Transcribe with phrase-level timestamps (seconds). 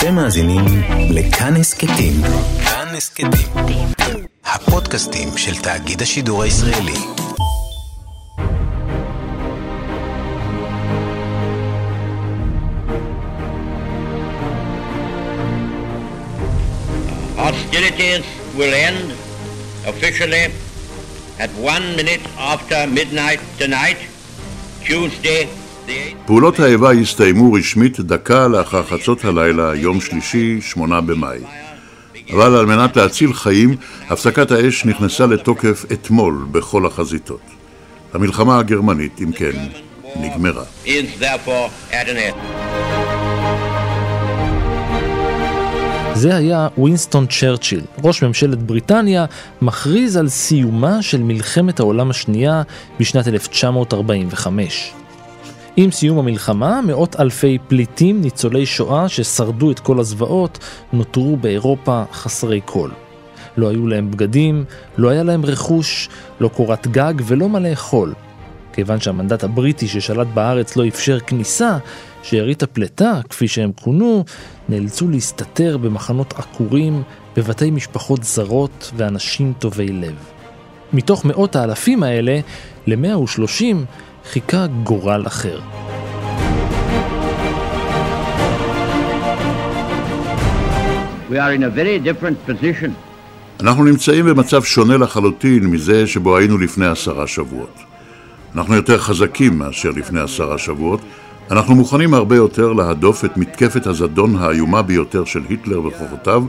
[0.00, 0.64] אתם מאזינים
[1.10, 2.12] לכאן הסכתים.
[2.64, 3.30] כאן הסכתים.
[4.44, 6.92] הפודקאסטים של תאגיד השידור הישראלי.
[17.36, 18.24] Hostilities
[18.56, 19.12] will end
[19.86, 20.46] officially
[21.38, 24.00] at one minute after midnight tonight,
[24.84, 25.59] Tuesday,
[26.26, 31.38] פעולות האיבה הסתיימו רשמית דקה לאחר חצות הלילה, יום שלישי, שמונה במאי.
[32.32, 33.76] אבל על מנת להציל חיים,
[34.08, 37.40] הפסקת האש נכנסה לתוקף אתמול בכל החזיתות.
[38.14, 39.52] המלחמה הגרמנית, אם כן,
[40.16, 40.64] נגמרה.
[46.14, 49.24] זה היה וינסטון צ'רצ'יל, ראש ממשלת בריטניה,
[49.62, 52.62] מכריז על סיומה של מלחמת העולם השנייה
[53.00, 54.92] בשנת 1945.
[55.76, 60.58] עם סיום המלחמה, מאות אלפי פליטים ניצולי שואה ששרדו את כל הזוועות,
[60.92, 62.90] נותרו באירופה חסרי כל.
[63.56, 64.64] לא היו להם בגדים,
[64.98, 66.08] לא היה להם רכוש,
[66.40, 68.14] לא קורת גג ולא מה לאכול.
[68.72, 71.78] כיוון שהמנדט הבריטי ששלט בארץ לא אפשר כניסה,
[72.22, 74.24] שארית הפלטה, כפי שהם כונו,
[74.68, 77.02] נאלצו להסתתר במחנות עקורים,
[77.36, 80.16] בבתי משפחות זרות ואנשים טובי לב.
[80.92, 82.40] מתוך מאות האלפים האלה,
[82.86, 83.76] ל-130
[84.24, 85.60] חיכה גורל אחר.
[93.60, 97.78] אנחנו נמצאים במצב שונה לחלוטין מזה שבו היינו לפני עשרה שבועות.
[98.54, 101.00] אנחנו יותר חזקים מאשר לפני עשרה שבועות.
[101.50, 106.44] אנחנו מוכנים הרבה יותר להדוף את מתקפת הזדון האיומה ביותר של היטלר וכוחותיו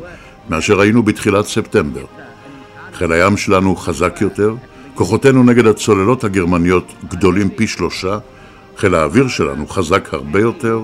[0.50, 2.06] מאשר היינו בתחילת ספטמבר.
[2.94, 4.54] חיל הים שלנו חזק יותר,
[4.96, 8.18] כוחותינו נגד הצוללות הגרמניות גדולים פי שלושה,
[8.78, 10.80] חיל האוויר שלנו חזק הרבה יותר,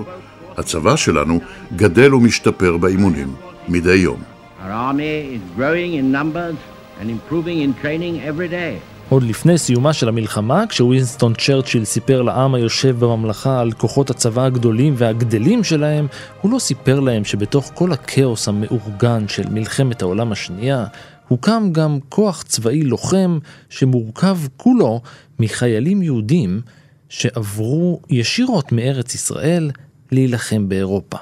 [0.56, 1.40] הצבא שלנו
[1.76, 3.34] גדל ומשתפר באימונים
[3.68, 4.22] מדי יום.
[9.08, 14.94] עוד לפני סיומה של המלחמה, כשווינסטון צ'רצ'יל סיפר לעם היושב בממלכה על כוחות הצבא הגדולים
[14.96, 16.06] והגדלים שלהם,
[16.40, 20.84] הוא לא סיפר להם שבתוך כל הכאוס המאורגן של מלחמת העולם השנייה,
[21.28, 25.00] הוקם גם כוח צבאי לוחם שמורכב כולו
[25.38, 26.60] מחיילים יהודים
[27.08, 29.70] שעברו ישירות מארץ ישראל
[30.12, 31.18] להילחם באירופה.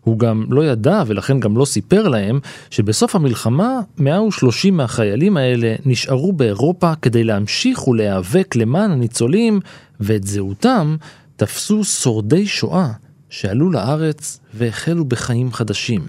[0.00, 2.40] הוא גם לא ידע ולכן גם לא סיפר להם
[2.70, 9.60] שבסוף המלחמה 130 מהחיילים האלה נשארו באירופה כדי להמשיך ולהיאבק למען הניצולים
[10.00, 10.96] ואת זהותם
[11.36, 12.92] תפסו שורדי שואה
[13.30, 16.06] שעלו לארץ והחלו בחיים חדשים.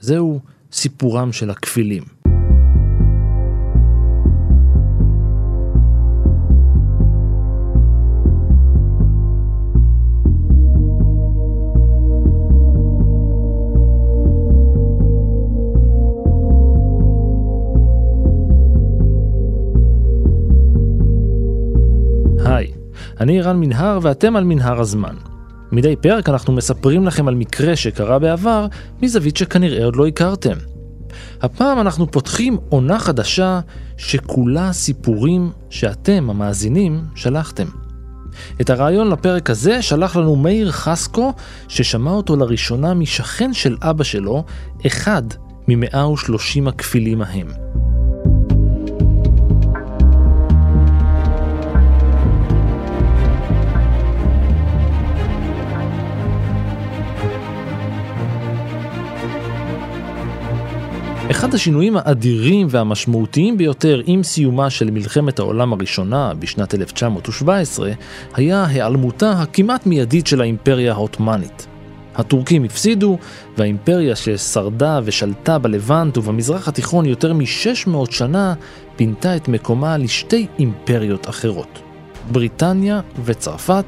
[0.00, 0.40] זהו
[0.72, 2.27] סיפורם של הכפילים.
[23.20, 25.14] אני רן מנהר ואתם על מנהר הזמן.
[25.72, 28.66] מדי פרק אנחנו מספרים לכם על מקרה שקרה בעבר
[29.02, 30.56] מזווית שכנראה עוד לא הכרתם.
[31.42, 33.60] הפעם אנחנו פותחים עונה חדשה
[33.96, 37.66] שכולה סיפורים שאתם, המאזינים, שלחתם.
[38.60, 41.32] את הרעיון לפרק הזה שלח לנו מאיר חסקו,
[41.68, 44.44] ששמע אותו לראשונה משכן של אבא שלו,
[44.86, 45.22] אחד
[45.68, 47.48] מ-130 הכפילים ההם.
[61.30, 67.90] אחד השינויים האדירים והמשמעותיים ביותר עם סיומה של מלחמת העולם הראשונה בשנת 1917
[68.34, 71.66] היה היעלמותה הכמעט מיידית של האימפריה העות'מאנית.
[72.14, 73.18] הטורקים הפסידו,
[73.56, 78.54] והאימפריה ששרדה ושלטה בלבנט ובמזרח התיכון יותר מ-600 שנה,
[78.96, 81.78] פינתה את מקומה לשתי אימפריות אחרות.
[82.32, 83.84] בריטניה וצרפת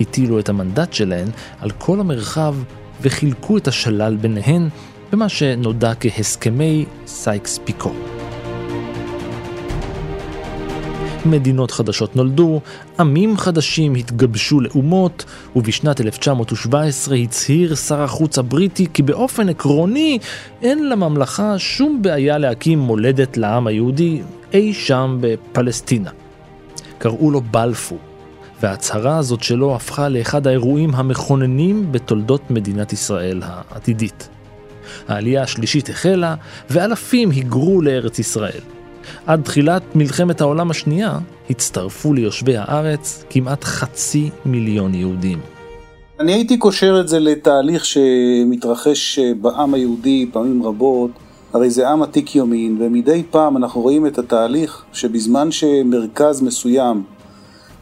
[0.00, 1.28] הטילו את המנדט שלהן
[1.60, 2.54] על כל המרחב
[3.02, 4.68] וחילקו את השלל ביניהן
[5.12, 7.92] במה שנודע כהסכמי סייקס פיקו.
[11.26, 12.60] מדינות חדשות נולדו,
[13.00, 15.24] עמים חדשים התגבשו לאומות,
[15.56, 20.18] ובשנת 1917 הצהיר שר החוץ הבריטי כי באופן עקרוני
[20.62, 24.22] אין לממלכה שום בעיה להקים מולדת לעם היהודי
[24.52, 26.10] אי שם בפלסטינה.
[26.98, 27.98] קראו לו בלפור,
[28.60, 34.28] וההצהרה הזאת שלו הפכה לאחד האירועים המכוננים בתולדות מדינת ישראל העתידית.
[35.08, 36.34] העלייה השלישית החלה,
[36.70, 38.60] ואלפים היגרו לארץ ישראל.
[39.26, 41.18] עד תחילת מלחמת העולם השנייה
[41.50, 45.40] הצטרפו ליושבי הארץ כמעט חצי מיליון יהודים.
[46.20, 51.10] אני הייתי קושר את זה לתהליך שמתרחש בעם היהודי פעמים רבות,
[51.52, 57.02] הרי זה עם עתיק יומין, ומדי פעם אנחנו רואים את התהליך שבזמן שמרכז מסוים,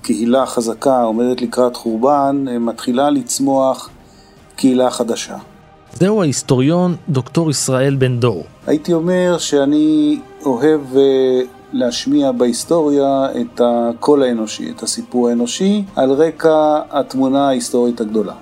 [0.03, 3.91] קהילה חזקה עומדת לקראת חורבן, מתחילה לצמוח
[4.57, 5.37] קהילה חדשה.
[5.93, 8.45] זהו ההיסטוריון דוקטור ישראל בן דור.
[8.67, 11.41] הייתי אומר שאני אוהב אה,
[11.73, 18.35] להשמיע בהיסטוריה את הקול האנושי, את הסיפור האנושי, על רקע התמונה ההיסטורית הגדולה.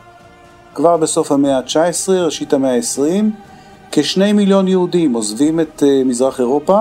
[0.75, 3.25] כבר בסוף המאה ה-19, ראשית המאה ה-20,
[3.93, 6.81] כשני מיליון יהודים עוזבים את אה, מזרח אירופה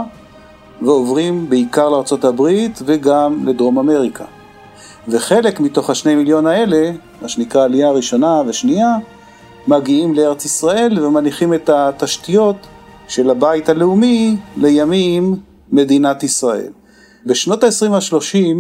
[0.81, 4.25] ועוברים בעיקר לארצות הברית וגם לדרום אמריקה.
[5.07, 6.91] וחלק מתוך השני מיליון האלה,
[7.21, 8.97] מה שנקרא עלייה ראשונה ושנייה,
[9.67, 12.55] מגיעים לארץ ישראל ומניחים את התשתיות
[13.07, 15.35] של הבית הלאומי לימים
[15.71, 16.71] מדינת ישראל.
[17.25, 18.57] בשנות ה-20 וה-30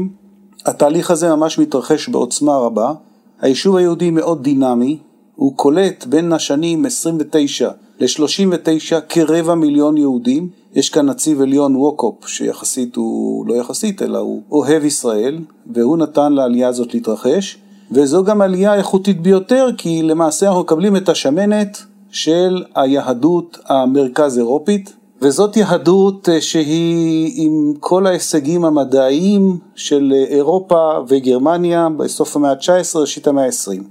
[0.65, 2.93] התהליך הזה ממש מתרחש בעוצמה רבה.
[3.41, 4.97] היישוב היהודי מאוד דינמי,
[5.35, 7.69] הוא קולט בין השנים 29
[7.99, 10.49] ל-39 כרבע מיליון יהודים.
[10.73, 15.39] יש כאן נציב עליון ווקופ, שיחסית הוא לא יחסית, אלא הוא אוהב ישראל,
[15.73, 17.57] והוא נתן לעלייה הזאת להתרחש.
[17.91, 24.93] וזו גם עלייה איכותית ביותר, כי למעשה אנחנו מקבלים את השמנת של היהדות המרכז אירופית,
[25.21, 32.97] וזאת יהדות אה, שהיא עם כל ההישגים המדעיים של אה, אירופה וגרמניה בסוף המאה ה-19,
[32.99, 33.83] ראשית המאה ה-20.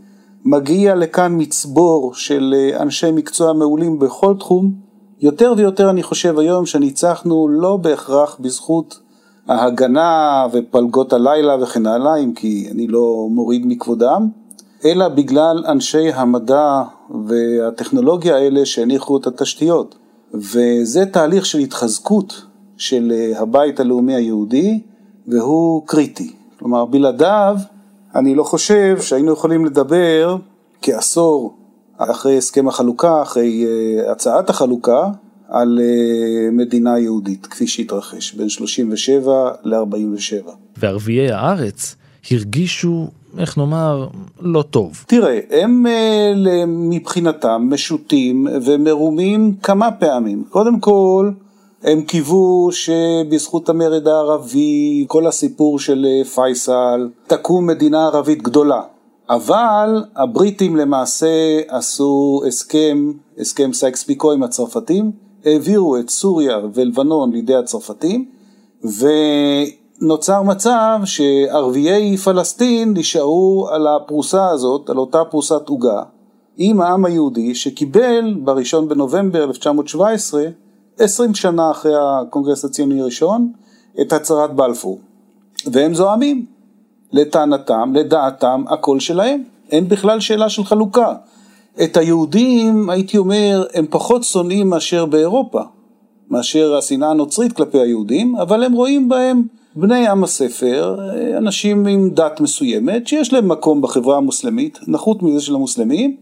[0.44, 4.72] מגיע לכאן מצבור של אה, אנשי מקצוע מעולים בכל תחום.
[5.20, 8.99] יותר ויותר אני חושב היום שניצחנו לא בהכרח בזכות
[9.48, 14.28] ההגנה ופלגות הלילה וכן הלאה, אם כי אני לא מוריד מכבודם,
[14.84, 16.82] אלא בגלל אנשי המדע
[17.26, 19.94] והטכנולוגיה האלה שהניחו את התשתיות.
[20.34, 22.43] וזה תהליך של התחזקות
[22.76, 24.81] של אה, הבית הלאומי היהודי,
[25.28, 26.32] והוא קריטי.
[26.58, 27.56] כלומר, בלעדיו,
[28.14, 30.37] אני לא חושב שהיינו יכולים לדבר
[30.82, 31.54] כעשור
[31.99, 35.10] אחרי הסכם החלוקה, אחרי אה, הצעת החלוקה,
[35.48, 40.50] על אה, מדינה יהודית, כפי שהתרחש, בין 37 ל-47.
[40.76, 41.96] וערביי הארץ
[42.31, 43.06] הרגישו,
[43.38, 44.08] איך נאמר,
[44.40, 45.04] לא טוב.
[45.06, 50.44] תראה, הם אה, מבחינתם משוטים ומרומים כמה פעמים.
[50.50, 51.31] קודם כל,
[51.82, 58.81] הם קיוו שבזכות המרד הערבי, כל הסיפור של אה, פייסל, תקום מדינה ערבית גדולה.
[59.31, 65.10] אבל הבריטים למעשה עשו הסכם, הסכם סייקס פיקו עם הצרפתים,
[65.46, 68.28] העבירו את סוריה ולבנון לידי הצרפתים,
[70.02, 76.02] ונוצר מצב שערביי פלסטין נשארו על הפרוסה הזאת, על אותה פרוסת עוגה,
[76.56, 80.44] עם העם היהודי שקיבל בשני בנובמבר 1917,
[80.98, 83.52] 20 שנה אחרי הקונגרס הציוני הראשון,
[84.00, 84.99] את הצהרת בלפור.
[85.66, 86.46] והם זועמים.
[87.12, 89.42] לטענתם, לדעתם, הכל שלהם.
[89.70, 91.14] אין בכלל שאלה של חלוקה.
[91.84, 95.61] את היהודים, הייתי אומר, הם פחות שונאים מאשר באירופה,
[96.31, 99.43] מאשר השנאה הנוצרית כלפי היהודים, אבל הם רואים בהם
[99.76, 100.99] בני עם הספר,
[101.38, 106.17] אנשים עם דת מסוימת, שיש להם מקום בחברה המוסלמית, נחות מזה של המוסלמים,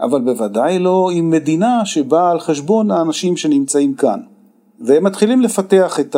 [0.00, 4.20] אבל בוודאי לא עם מדינה שבאה על חשבון האנשים שנמצאים כאן.
[4.80, 6.16] והם מתחילים לפתח את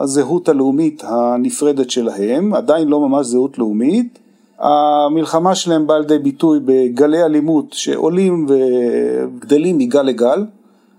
[0.00, 4.18] הזהות הלאומית הנפרדת שלהם, עדיין לא ממש זהות לאומית,
[4.62, 10.44] המלחמה שלהם באה לידי ביטוי בגלי אלימות שעולים וגדלים מגל לגל.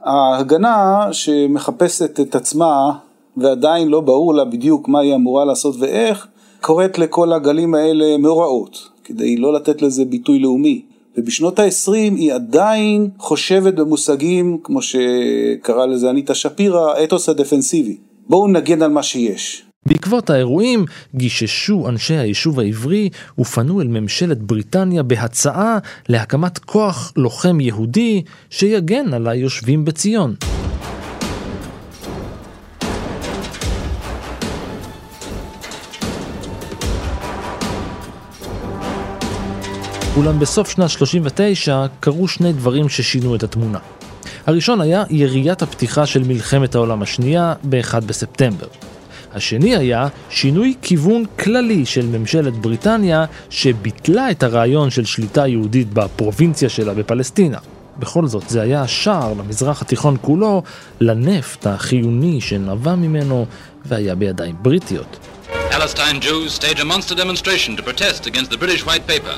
[0.03, 2.91] ההגנה שמחפשת את עצמה
[3.37, 6.27] ועדיין לא ברור לה בדיוק מה היא אמורה לעשות ואיך,
[6.61, 10.81] קוראת לכל הגלים האלה מאורעות, כדי לא לתת לזה ביטוי לאומי.
[11.17, 17.97] ובשנות ה-20 היא עדיין חושבת במושגים, כמו שקרא לזה אניטה שפירא, אתוס הדפנסיבי.
[18.29, 19.65] בואו נגן על מה שיש.
[19.85, 20.85] בעקבות האירועים
[21.15, 23.09] גיששו אנשי היישוב העברי
[23.39, 25.77] ופנו אל ממשלת בריטניה בהצעה
[26.09, 30.35] להקמת כוח לוחם יהודי שיגן על היושבים בציון.
[40.17, 43.79] אולם בסוף שנת 39 קרו שני דברים ששינו את התמונה.
[44.45, 48.67] הראשון היה יריית הפתיחה של מלחמת העולם השנייה ב-1 בספטמבר.
[49.33, 56.69] השני היה שינוי כיוון כללי של ממשלת בריטניה שביטלה את הרעיון של שליטה יהודית בפרובינציה
[56.69, 57.57] שלה בפלסטינה.
[57.99, 60.63] בכל זאת, זה היה השער למזרח התיכון כולו
[60.99, 63.45] לנפט החיוני שנבע ממנו
[63.85, 65.17] והיה בידיים בריטיות.
[65.71, 69.37] Palestine Jews stage a monster demonstration to protest against the British white paper.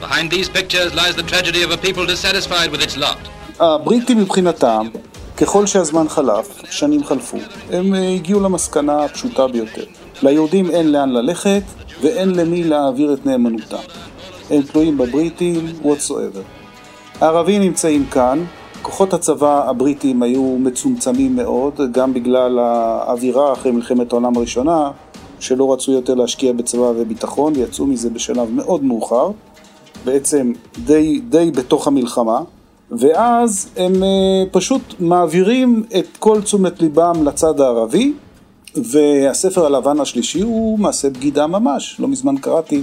[0.00, 3.18] Behind these pictures lies the tragedy of a people dissatisfied with its lot.
[3.60, 4.86] הבריטים מבחינתם
[5.36, 7.36] ככל שהזמן חלף, שנים חלפו,
[7.70, 9.84] הם אה, הגיעו למסקנה הפשוטה ביותר.
[10.22, 11.62] ליהודים אין לאן ללכת
[12.02, 13.76] ואין למי להעביר את נאמנותם.
[14.50, 16.40] הם תלויים בבריטים, whatsoever.
[17.20, 18.44] הערבים נמצאים כאן,
[18.82, 24.90] כוחות הצבא הבריטים היו מצומצמים מאוד, גם בגלל האווירה אחרי מלחמת העולם הראשונה,
[25.40, 29.30] שלא רצו יותר להשקיע בצבא וביטחון, ויצאו מזה בשלב מאוד מאוחר,
[30.04, 30.52] בעצם
[30.84, 32.40] די, די בתוך המלחמה,
[32.90, 38.12] ואז הם אה, פשוט מעבירים את כל תשומת ליבם לצד הערבי,
[38.74, 41.96] והספר הלבן השלישי הוא מעשה בגידה ממש.
[42.00, 42.82] לא מזמן קראתי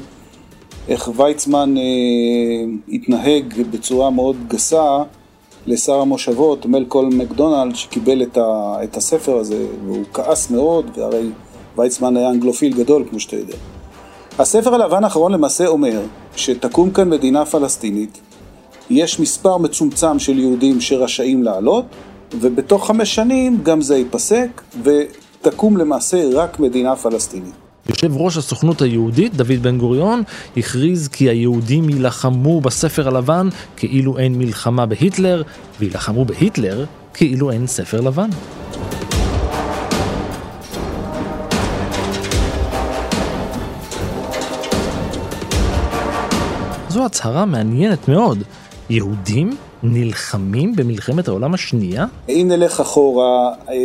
[0.87, 1.83] איך ויצמן אה,
[2.91, 5.03] התנהג בצורה מאוד גסה
[5.67, 11.29] לשר המושבות, מלקול מקדונלד, שקיבל את, ה, את הספר הזה, והוא כעס מאוד, והרי
[11.77, 13.55] ויצמן היה אנגלופיל גדול, כמו שאתה יודע.
[14.39, 16.01] הספר הלבן האחרון למעשה אומר
[16.35, 18.19] שתקום כאן מדינה פלסטינית,
[18.89, 21.85] יש מספר מצומצם של יהודים שרשאים לעלות,
[22.41, 27.53] ובתוך חמש שנים גם זה ייפסק, ותקום למעשה רק מדינה פלסטינית.
[27.89, 30.23] יושב ראש הסוכנות היהודית, דוד בן גוריון,
[30.57, 35.43] הכריז כי היהודים יילחמו בספר הלבן כאילו אין מלחמה בהיטלר,
[35.79, 38.29] ויילחמו בהיטלר כאילו אין ספר לבן.
[46.89, 48.43] זו הצהרה מעניינת מאוד.
[48.89, 49.49] יהודים
[49.83, 52.05] נלחמים במלחמת העולם השנייה?
[52.29, 53.75] אם נלך אחורה, אה,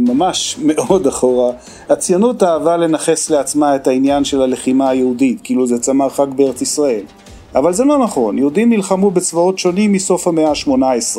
[0.00, 1.52] ממש מאוד אחורה,
[1.88, 7.02] הציונות אהבה לנכס לעצמה את העניין של הלחימה היהודית, כאילו זה צמח רק בארץ ישראל.
[7.54, 11.18] אבל זה לא נכון, יהודים נלחמו בצבאות שונים מסוף המאה ה-18,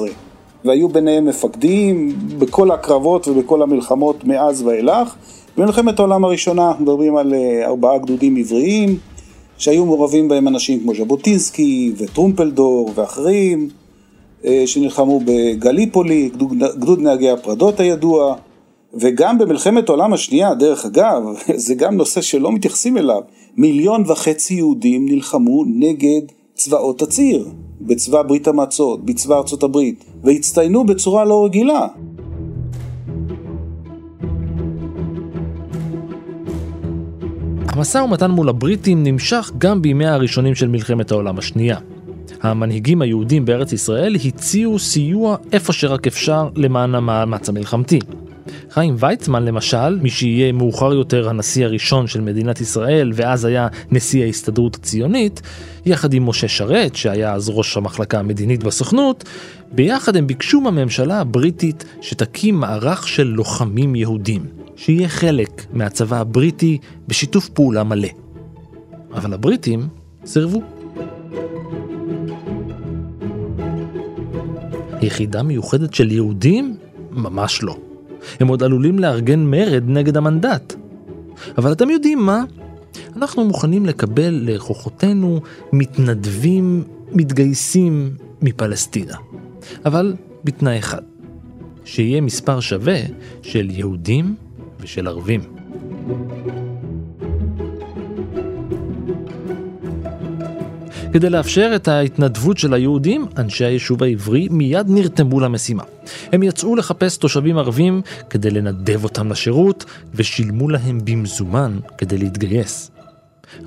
[0.65, 5.15] והיו ביניהם מפקדים בכל הקרבות ובכל המלחמות מאז ואילך.
[5.57, 8.97] במלחמת העולם הראשונה אנחנו מדברים על אה, ארבעה גדודים עבריים,
[9.59, 13.69] שהיו מעורבים בהם אנשים כמו ז'בוטינסקי וטרומפלדור ואחרים.
[14.45, 18.35] אה, שנלחמו בגליפולי, גדוד, גדוד נהגי הפרדות הידוע,
[18.93, 21.23] וגם במלחמת העולם השנייה, דרך אגב,
[21.65, 23.21] זה גם נושא שלא מתייחסים אליו,
[23.57, 26.21] מיליון וחצי יהודים נלחמו נגד
[26.53, 27.47] צבאות הציר,
[27.81, 31.87] בצבא ברית המועצות, בצבא ארצות הברית, והצטיינו בצורה לא רגילה.
[37.79, 41.77] המשא ומתן מול הבריטים נמשך גם בימיה הראשונים של מלחמת העולם השנייה.
[42.41, 47.99] המנהיגים היהודים בארץ ישראל הציעו סיוע איפה שרק אפשר למען המאמץ המלחמתי.
[48.69, 54.23] חיים ויצמן למשל, מי שיהיה מאוחר יותר הנשיא הראשון של מדינת ישראל ואז היה נשיא
[54.23, 55.41] ההסתדרות הציונית,
[55.85, 59.23] יחד עם משה שרת, שהיה אז ראש המחלקה המדינית בסוכנות,
[59.71, 64.45] ביחד הם ביקשו מהממשלה הבריטית שתקים מערך של לוחמים יהודים,
[64.79, 68.07] שיהיה חלק מהצבא הבריטי בשיתוף פעולה מלא.
[69.13, 69.87] אבל הבריטים
[70.25, 70.61] סירבו.
[75.01, 76.77] יחידה מיוחדת של יהודים?
[77.11, 77.77] ממש לא.
[78.39, 80.73] הם עוד עלולים לארגן מרד נגד המנדט.
[81.57, 82.43] אבל אתם יודעים מה?
[83.15, 85.41] אנחנו מוכנים לקבל לכוחותינו
[85.73, 89.17] מתנדבים מתגייסים מפלסטינה.
[89.85, 91.01] אבל בתנאי אחד,
[91.85, 92.99] שיהיה מספר שווה
[93.41, 94.35] של יהודים
[94.79, 95.41] ושל ערבים.
[101.13, 105.83] כדי לאפשר את ההתנדבות של היהודים, אנשי היישוב העברי מיד נרתמו למשימה.
[106.31, 112.91] הם יצאו לחפש תושבים ערבים כדי לנדב אותם לשירות, ושילמו להם במזומן כדי להתגייס.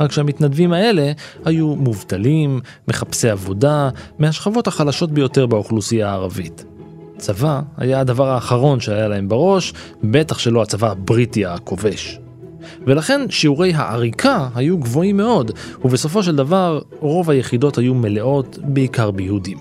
[0.00, 1.12] רק שהמתנדבים האלה
[1.44, 3.88] היו מובטלים, מחפשי עבודה,
[4.18, 6.64] מהשכבות החלשות ביותר באוכלוסייה הערבית.
[7.22, 9.72] צבא היה הדבר האחרון שהיה להם בראש,
[10.04, 12.18] בטח שלא הצבא הבריטי הכובש.
[12.86, 15.50] ולכן שיעורי העריקה היו גבוהים מאוד,
[15.84, 19.58] ובסופו של דבר רוב היחידות היו מלאות בעיקר ביהודים.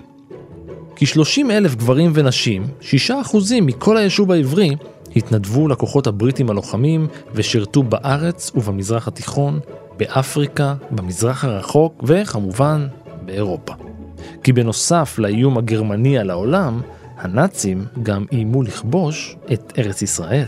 [0.96, 3.14] כ-30 אלף גברים ונשים, 6%
[3.62, 4.76] מכל היישוב העברי,
[5.16, 9.60] התנדבו לכוחות הבריטים הלוחמים ושירתו בארץ ובמזרח התיכון,
[9.96, 12.86] באפריקה, במזרח הרחוק וכמובן
[13.24, 13.72] באירופה.
[14.42, 16.80] כי בנוסף לאיום הגרמני על העולם,
[17.22, 20.46] הנאצים גם איימו לכבוש את ארץ ישראל.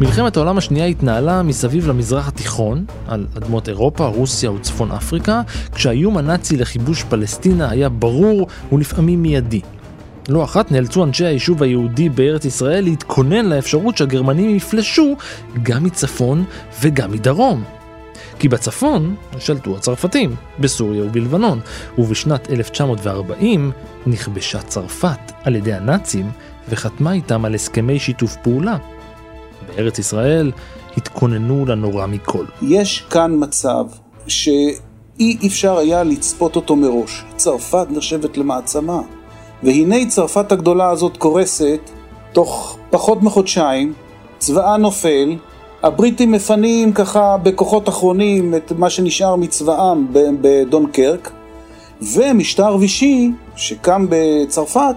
[0.00, 5.42] מלחמת העולם השנייה התנהלה מסביב למזרח התיכון, על אדמות אירופה, רוסיה וצפון אפריקה,
[5.74, 9.60] כשהאיום הנאצי לכיבוש פלסטינה היה ברור ולפעמים מיידי.
[10.30, 15.16] לא אחת נאלצו אנשי היישוב היהודי בארץ ישראל להתכונן לאפשרות שהגרמנים יפלשו
[15.62, 16.44] גם מצפון
[16.80, 17.64] וגם מדרום.
[18.38, 21.60] כי בצפון שלטו הצרפתים, בסוריה ובלבנון,
[21.98, 23.72] ובשנת 1940
[24.06, 26.30] נכבשה צרפת על ידי הנאצים
[26.68, 28.76] וחתמה איתם על הסכמי שיתוף פעולה.
[29.66, 30.52] בארץ ישראל
[30.96, 32.44] התכוננו לנורא מכל.
[32.62, 33.84] יש כאן מצב
[34.26, 37.24] שאי אפשר היה לצפות אותו מראש.
[37.36, 39.00] צרפת נחשבת למעצמה.
[39.62, 41.80] והנה צרפת הגדולה הזאת קורסת,
[42.32, 43.92] תוך פחות מחודשיים,
[44.38, 45.36] צבאה נופל,
[45.82, 51.30] הבריטים מפנים ככה בכוחות אחרונים את מה שנשאר מצבאם בדונקרק,
[52.14, 54.96] ומשטר וישי שקם בצרפת,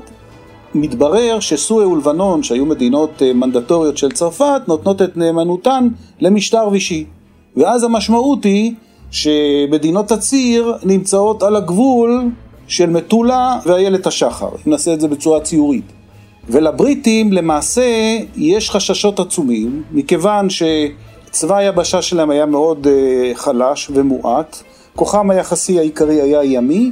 [0.76, 5.88] מתברר שסוריה ולבנון, שהיו מדינות אה, מנדטוריות של צרפת, נותנות את נאמנותן
[6.20, 7.06] למשטר וישי.
[7.58, 8.74] ואז המשמעות היא
[9.12, 12.30] שמדינות הציר נמצאות על הגבול
[12.68, 15.86] של מטולה ואיילת השחר, אם נעשה את זה בצורה ציורית.
[16.50, 24.58] ולבריטים למעשה יש חששות עצומים, מכיוון שצבא היבשה שלהם היה מאוד אה, חלש ומועט,
[24.96, 26.92] כוחם היחסי העיקרי היה ימי,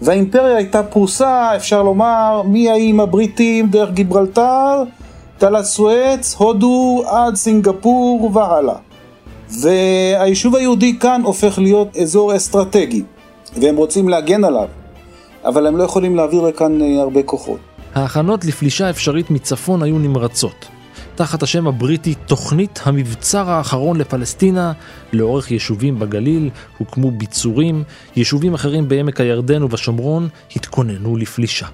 [0.00, 4.82] והאימפריה הייתה פרוסה, אפשר לומר, מהאיים הבריטים דרך גיברלטר,
[5.38, 8.76] תעלת סואץ, הודו עד סינגפור והלאה.
[9.60, 13.02] והיישוב היהודי כאן הופך להיות אזור אסטרטגי,
[13.56, 14.68] והם רוצים להגן עליו,
[15.44, 17.58] אבל הם לא יכולים להעביר לכאן אה, הרבה כוחות.
[17.94, 20.68] ההכנות לפלישה אפשרית מצפון היו נמרצות.
[21.14, 24.72] תחת השם הבריטי תוכנית המבצר האחרון לפלסטינה,
[25.12, 27.84] לאורך יישובים בגליל הוקמו ביצורים,
[28.16, 31.66] יישובים אחרים בעמק הירדן ובשומרון התכוננו לפלישה.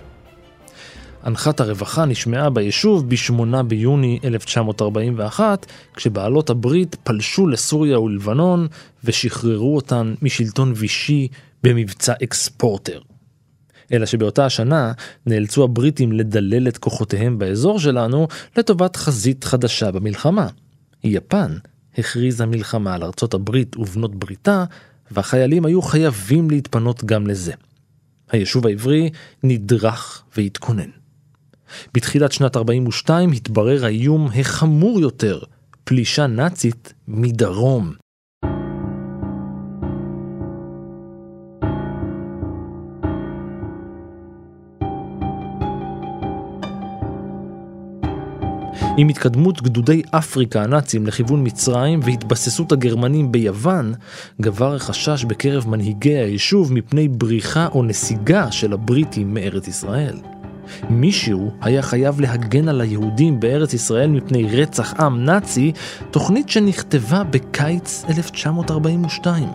[1.23, 8.67] הנחת הרווחה נשמעה ביישוב ב-8 ביוני 1941, כשבעלות הברית פלשו לסוריה ולבנון
[9.05, 11.29] ושחררו אותן משלטון וישי
[11.63, 13.01] במבצע אקספורטר.
[13.93, 14.93] אלא שבאותה השנה
[15.27, 20.49] נאלצו הבריטים לדלל את כוחותיהם באזור שלנו לטובת חזית חדשה במלחמה.
[21.05, 21.57] יפן
[21.99, 24.65] הכריזה מלחמה על ארצות הברית ובנות בריתה,
[25.11, 27.53] והחיילים היו חייבים להתפנות גם לזה.
[28.31, 29.11] היישוב העברי
[29.43, 30.91] נדרך והתכונן.
[31.95, 35.41] בתחילת שנת 42 התברר האיום החמור יותר,
[35.85, 37.93] פלישה נאצית מדרום.
[49.01, 53.95] עם התקדמות גדודי אפריקה הנאצים לכיוון מצרים והתבססות הגרמנים ביוון,
[54.41, 60.17] גבר החשש בקרב מנהיגי היישוב מפני בריחה או נסיגה של הבריטים מארץ ישראל.
[60.91, 65.73] מישהו היה חייב להגן על היהודים בארץ ישראל מפני רצח עם נאצי,
[66.11, 69.49] תוכנית שנכתבה בקיץ 1942.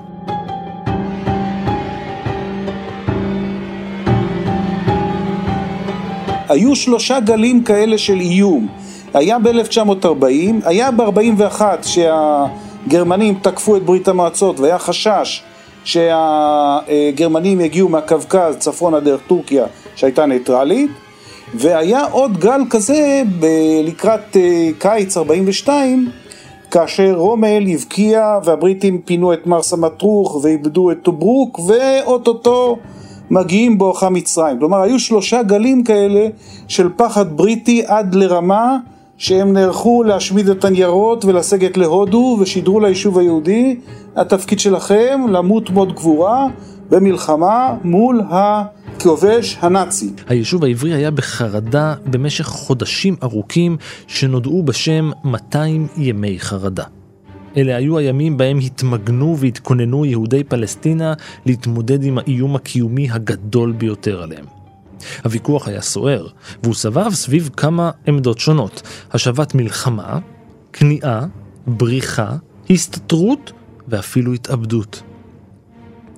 [6.49, 8.82] היו שלושה גלים כאלה של איום.
[9.13, 10.26] היה ב-1940,
[10.65, 15.43] היה ב-41 שהגרמנים תקפו את ברית המועצות והיה חשש
[15.84, 20.91] שהגרמנים יגיעו מהקווקז צפונה דרך טורקיה שהייתה ניטרלית
[21.54, 23.23] והיה עוד גל כזה
[23.84, 26.10] לקראת אה, קיץ 42
[26.71, 32.77] כאשר רומל הבקיע והבריטים פינו את מרסה מטרוך ואיבדו את טוברוק ואוטוטו
[33.30, 34.60] מגיעים בואכה מצרים.
[34.60, 36.28] כלומר היו שלושה גלים כאלה
[36.67, 38.78] של פחד בריטי עד לרמה
[39.17, 43.80] שהם נערכו להשמיד את הניירות ולסגת להודו ושידרו ליישוב היהודי
[44.15, 46.47] התפקיד שלכם למות מות גבורה
[46.89, 50.10] במלחמה מול הכובש הנאצי.
[50.28, 56.84] היישוב העברי היה בחרדה במשך חודשים ארוכים שנודעו בשם 200 ימי חרדה.
[57.58, 61.13] אלה היו הימים בהם התמגנו והתכוננו יהודי פלסטינה
[61.45, 64.62] להתמודד עם האיום הקיומי הגדול ביותר עליהם.
[65.23, 66.27] הוויכוח היה סוער,
[66.63, 68.81] והוא סבב סביב כמה עמדות שונות.
[69.11, 70.19] השבת מלחמה,
[70.73, 71.25] כניעה,
[71.67, 72.35] בריחה,
[72.69, 73.51] הסתתרות
[73.87, 75.01] ואפילו התאבדות.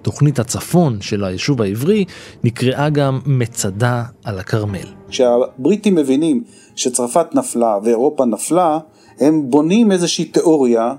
[0.01, 2.05] תוכנית הצפון של היישוב העברי
[2.43, 4.87] נקראה גם מצדה על הכרמל.
[5.09, 6.43] כשהבריטים מבינים
[6.75, 8.79] שצרפת נפלה ואירופה נפלה,
[9.19, 10.93] הם בונים איזושהי תיאוריה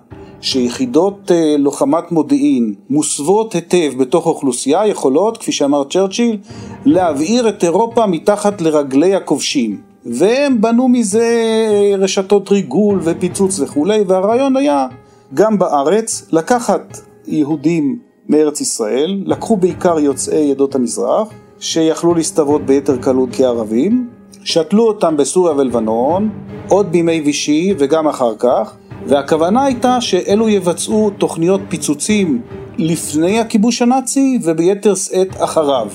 [0.46, 6.38] שיחידות אה, לוחמת מודיעין מוסוות היטב בתוך אוכלוסייה יכולות, כפי שאמר צ'רצ'יל,
[6.84, 9.80] להבעיר את אירופה מתחת לרגלי הכובשים.
[10.04, 11.22] והם בנו מזה
[11.70, 14.86] אה, רשתות ריגול ופיצוץ וכולי, והרעיון היה
[15.34, 21.28] גם בארץ לקחת יהודים מארץ ישראל, לקחו בעיקר יוצאי עדות המזרח,
[21.60, 24.08] שיכלו להסתוות ביתר קלות כערבים,
[24.44, 26.30] שתלו אותם בסוריה ולבנון,
[26.68, 28.76] עוד בימי וישי וגם אחר כך,
[29.08, 32.40] והכוונה הייתה שאלו יבצעו תוכניות פיצוצים
[32.78, 35.88] לפני הכיבוש הנאצי וביתר שאת אחריו.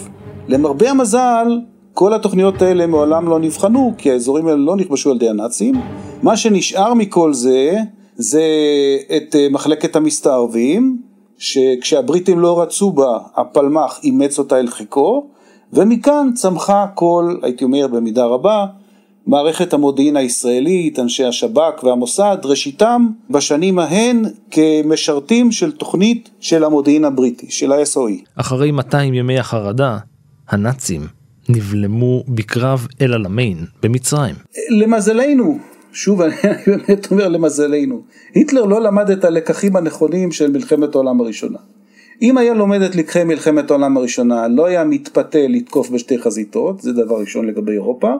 [0.47, 1.59] למרבה המזל,
[1.93, 5.75] כל התוכניות האלה מעולם לא נבחנו, כי האזורים האלה לא נכבשו על ידי הנאצים.
[6.23, 7.77] מה שנשאר מכל זה,
[8.15, 8.43] זה
[9.17, 11.01] את אה, מחלקת המסתערבים,
[11.37, 15.25] שכשהבריטים לא רצו בה, הפלמ"ח אימץ אותה אל חיקו,
[15.73, 18.65] ומכאן צמחה כל, הייתי אומר במידה רבה,
[19.27, 27.51] מערכת המודיעין הישראלית, אנשי השב"כ והמוסד, ראשיתם בשנים ההן כמשרתים של תוכנית של המודיעין הבריטי,
[27.51, 28.25] של ה-SOE.
[28.35, 29.97] אחרי 200 ימי החרדה,
[30.49, 31.01] הנאצים
[31.49, 34.35] נבלמו בקרב אל עלמיין במצרים.
[34.69, 35.59] למזלנו,
[35.93, 36.33] שוב אני
[36.67, 38.01] באמת אומר למזלנו,
[38.33, 41.59] היטלר לא למד את הלקחים הנכונים של מלחמת העולם הראשונה.
[42.21, 46.93] אם היה לומד את לקחי מלחמת העולם הראשונה, לא היה מתפתה לתקוף בשתי חזיתות, זה
[46.93, 48.13] דבר ראשון לגבי אירופה,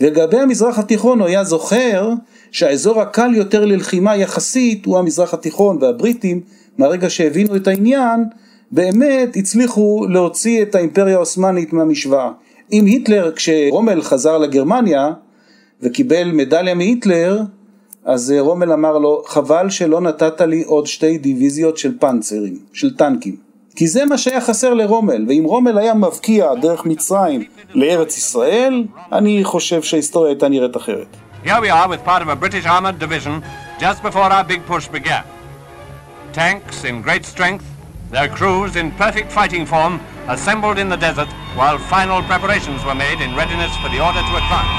[0.00, 2.10] ולגבי המזרח התיכון הוא היה זוכר
[2.50, 6.40] שהאזור הקל יותר ללחימה יחסית הוא המזרח התיכון והבריטים
[6.78, 8.24] מהרגע שהבינו את העניין
[8.72, 12.30] באמת הצליחו להוציא את האימפריה העות'מאנית מהמשוואה.
[12.72, 15.12] אם היטלר כשרומל חזר לגרמניה
[15.82, 17.42] וקיבל מדליה מהיטלר
[18.04, 23.47] אז רומל אמר לו חבל שלא נתת לי עוד שתי דיוויזיות של פנצרים, של טנקים
[23.78, 29.44] כי זה מה שהיה חסר לרומל, ואם רומל היה מבקיע דרך מצרים לארץ ישראל, אני
[29.44, 31.16] חושב שההיסטוריה הייתה נראית אחרת.
[31.44, 33.34] Here we are with part of a British armored division
[33.80, 35.24] just before our big push began.
[36.32, 37.64] Tanks in great strength,
[38.14, 39.94] their crews in perfect fighting form,
[40.34, 44.34] assembled in the desert while final preparations were made in readiness for the order to
[44.42, 44.74] advance.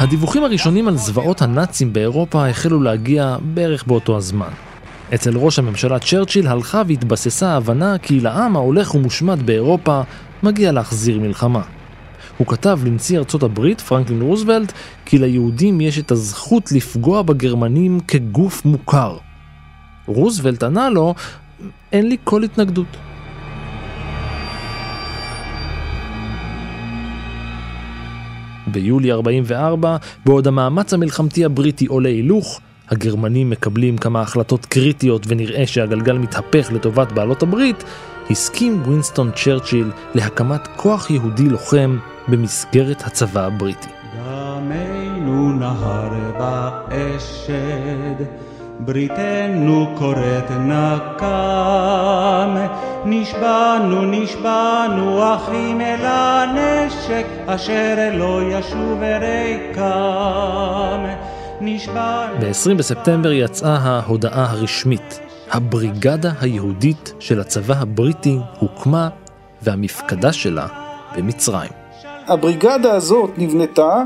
[0.00, 4.69] הדיווחים הראשונים על זוועות הנאצים באירופה החלו להגיע בערך באותו הזמן.
[5.14, 10.00] אצל ראש הממשלה צ'רצ'יל הלכה והתבססה ההבנה כי לעם ההולך ומושמד באירופה
[10.42, 11.62] מגיע להחזיר מלחמה.
[12.36, 14.72] הוא כתב לנשיא ארצות הברית, פרנקלין רוזוולט,
[15.04, 19.16] כי ליהודים יש את הזכות לפגוע בגרמנים כגוף מוכר.
[20.06, 21.14] רוזוולט ענה לו,
[21.92, 22.96] אין לי כל התנגדות.
[28.66, 36.18] ביולי 44, בעוד המאמץ המלחמתי הבריטי עולה הילוך, הגרמנים מקבלים כמה החלטות קריטיות ונראה שהגלגל
[36.18, 37.84] מתהפך לטובת בעלות הברית,
[38.30, 41.98] הסכים ווינסטון צ'רצ'יל להקמת כוח יהודי לוחם
[42.28, 43.88] במסגרת הצבא הבריטי.
[44.24, 48.24] דמנו נהר באשד,
[48.80, 52.56] בריתנו קוראת נקם,
[53.04, 61.04] נשבענו נשבענו אחים אל הנשק, אשר לא ישוב ריקם.
[61.60, 65.20] ב-20 בספטמבר יצאה ההודעה הרשמית.
[65.50, 69.08] הבריגדה היהודית של הצבא הבריטי הוקמה
[69.62, 70.66] והמפקדה שלה
[71.16, 71.70] במצרים.
[72.26, 74.02] הבריגדה הזאת נבנתה,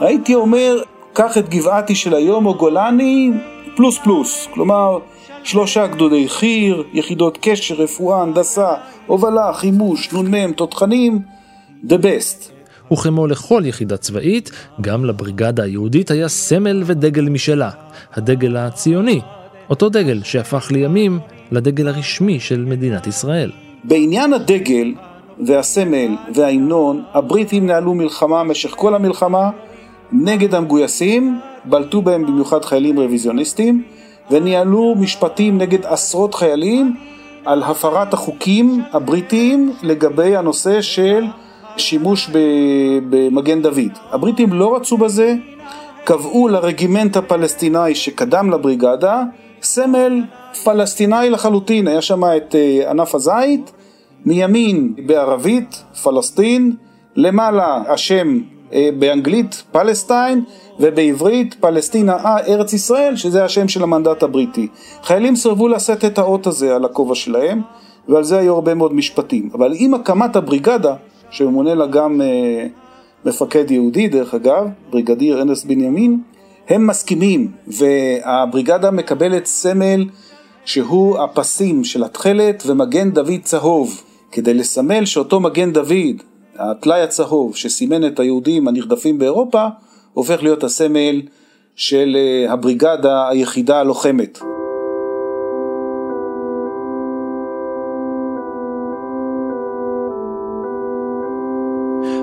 [0.00, 3.30] הייתי אומר, קח את גבעתי של היום או גולני
[3.76, 4.98] פלוס פלוס, כלומר
[5.44, 8.68] שלושה גדודי חי"ר, יחידות קשר, רפואה, הנדסה,
[9.06, 11.22] הובלה, חימוש, נ"מ, תותחנים,
[11.84, 12.55] the best.
[12.92, 17.70] וכמו לכל יחידה צבאית, גם לבריגדה היהודית היה סמל ודגל משלה,
[18.14, 19.20] הדגל הציוני,
[19.70, 21.18] אותו דגל שהפך לימים
[21.50, 23.50] לדגל הרשמי של מדינת ישראל.
[23.84, 24.94] בעניין הדגל
[25.46, 29.50] והסמל וההמנון, הבריטים נהלו מלחמה במשך כל המלחמה
[30.12, 33.82] נגד המגויסים, בלטו בהם במיוחד חיילים רוויזיוניסטים,
[34.30, 36.96] וניהלו משפטים נגד עשרות חיילים
[37.44, 41.24] על הפרת החוקים הבריטיים לגבי הנושא של
[41.76, 42.30] שימוש
[43.10, 43.98] במגן דוד.
[44.10, 45.34] הבריטים לא רצו בזה,
[46.04, 49.22] קבעו לרגימנט הפלסטיני שקדם לבריגדה
[49.62, 50.22] סמל
[50.64, 53.72] פלסטיני לחלוטין, היה שם את אה, ענף הזית,
[54.24, 56.72] מימין בערבית פלסטין,
[57.16, 58.38] למעלה השם
[58.72, 60.44] אה, באנגלית פלסטיין
[60.80, 64.68] ובעברית פלסטינה אה, ארץ ישראל שזה השם של המנדט הבריטי.
[65.02, 67.60] חיילים סרבו לשאת את האות הזה על הכובע שלהם
[68.08, 69.50] ועל זה היו הרבה מאוד משפטים.
[69.54, 70.94] אבל עם הקמת הבריגדה
[71.36, 72.66] שממונה לה גם אה,
[73.24, 76.20] מפקד יהודי דרך אגב, בריגדיר אנס בנימין,
[76.68, 80.04] הם מסכימים והבריגדה מקבלת סמל
[80.64, 86.22] שהוא הפסים של התכלת ומגן דוד צהוב כדי לסמל שאותו מגן דוד,
[86.58, 89.66] הטלאי הצהוב שסימן את היהודים הנרדפים באירופה,
[90.14, 91.22] הופך להיות הסמל
[91.76, 94.38] של אה, הבריגדה היחידה הלוחמת.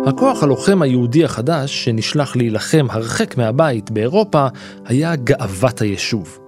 [0.06, 4.48] הכוח הלוחם היהודי החדש, שנשלח להילחם הרחק מהבית באירופה,
[4.86, 6.40] היה גאוות היישוב.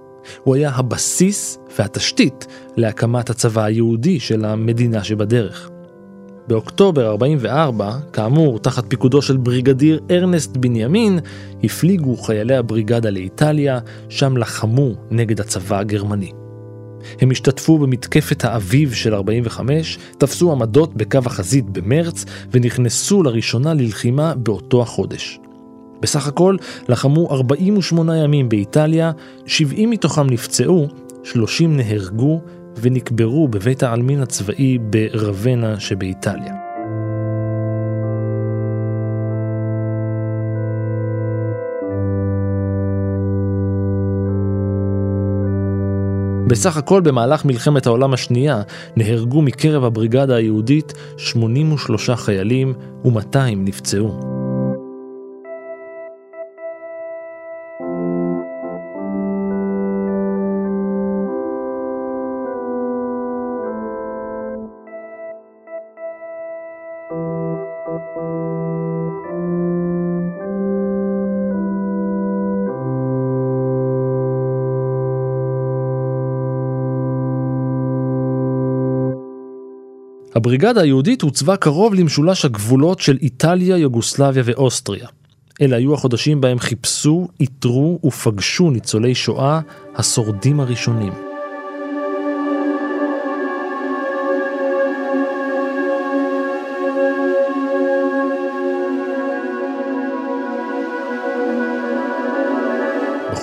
[0.44, 5.70] הוא היה הבסיס והתשתית להקמת הצבא היהודי של המדינה שבדרך.
[6.48, 11.18] באוקטובר 44, כאמור תחת פיקודו של בריגדיר ארנסט בנימין,
[11.64, 16.45] הפליגו חיילי הבריגדה לאיטליה, שם לחמו נגד הצבא הגרמני.
[17.20, 24.82] הם השתתפו במתקפת האביב של 45, תפסו עמדות בקו החזית במרץ ונכנסו לראשונה ללחימה באותו
[24.82, 25.38] החודש.
[26.00, 26.56] בסך הכל
[26.88, 29.12] לחמו 48 ימים באיטליה,
[29.46, 30.88] 70 מתוכם נפצעו,
[31.24, 32.40] 30 נהרגו
[32.80, 36.65] ונקברו בבית העלמין הצבאי ברוונה שבאיטליה.
[46.46, 48.62] בסך הכל במהלך מלחמת העולם השנייה
[48.96, 54.35] נהרגו מקרב הבריגדה היהודית 83 חיילים ו-200 נפצעו.
[80.36, 85.08] הבריגדה היהודית הוצבה קרוב למשולש הגבולות של איטליה, יוגוסלביה ואוסטריה.
[85.60, 89.60] אלה היו החודשים בהם חיפשו, איתרו ופגשו ניצולי שואה
[89.94, 91.12] השורדים הראשונים.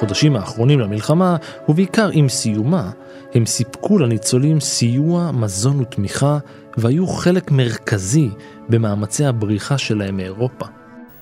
[0.03, 1.35] בחודשים האחרונים למלחמה,
[1.69, 2.91] ובעיקר עם סיומה,
[3.33, 6.37] הם סיפקו לניצולים סיוע, מזון ותמיכה,
[6.77, 8.29] והיו חלק מרכזי
[8.69, 10.65] במאמצי הבריחה שלהם מאירופה.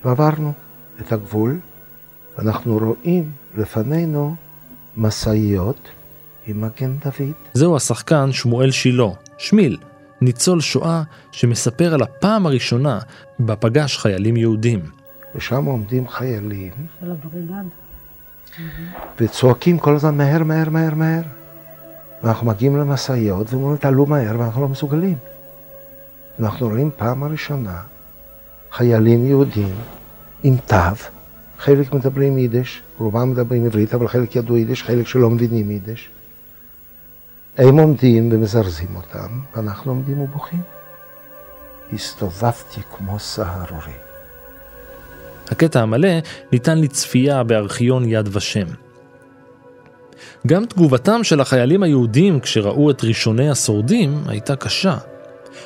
[0.05, 0.53] ועברנו
[1.01, 1.59] את הגבול,
[2.37, 4.35] ואנחנו רואים לפנינו
[4.97, 5.87] משאיות
[6.47, 7.33] עם מגן דוד.
[7.53, 9.77] זהו השחקן שמואל שילה, שמיל,
[10.21, 12.99] ניצול שואה שמספר על הפעם הראשונה
[13.39, 14.79] בה פגש חיילים יהודים.
[15.35, 16.71] ושם עומדים חיילים.
[16.99, 17.80] של הבריגד.
[19.19, 21.21] וצועקים כל הזמן מהר, מהר, מהר, מהר.
[22.23, 25.17] ואנחנו מגיעים למשאיות ואומרים, תעלו מהר, ואנחנו לא מסוגלים.
[26.39, 27.81] אנחנו רואים פעם הראשונה
[28.71, 29.75] חיילים יהודים
[30.43, 30.75] עם תו,
[31.57, 36.09] חלק מדברים יידיש, רובם מדברים עברית, אבל חלק ידעו יידיש, חלק שלא מבינים יידיש.
[37.57, 40.61] הם עומדים ומזרזים אותם, ואנחנו עומדים ובוכים.
[41.93, 44.10] הסתובבתי כמו סהרורי.
[45.51, 46.09] הקטע המלא
[46.51, 48.67] ניתן לצפייה בארכיון יד ושם.
[50.47, 54.97] גם תגובתם של החיילים היהודים כשראו את ראשוני השורדים הייתה קשה.